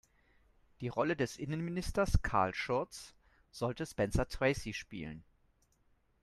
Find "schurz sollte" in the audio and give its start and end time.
2.55-3.85